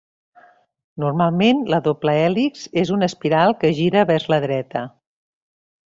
Normalment, 1.03 1.59
la 1.73 1.81
doble 1.89 2.15
hèlix 2.21 2.65
és 2.85 2.95
una 2.97 3.11
espiral 3.13 3.55
que 3.65 3.73
gira 3.81 4.07
vers 4.15 4.29
la 4.35 4.41
dreta. 4.47 4.87